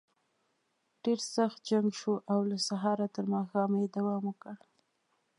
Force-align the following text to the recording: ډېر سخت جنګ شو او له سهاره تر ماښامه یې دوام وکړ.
ډېر 1.03 1.19
سخت 1.35 1.57
جنګ 1.69 1.87
شو 1.99 2.13
او 2.31 2.39
له 2.49 2.57
سهاره 2.67 3.07
تر 3.15 3.25
ماښامه 3.33 3.77
یې 3.81 3.87
دوام 3.95 4.23
وکړ. 4.27 4.55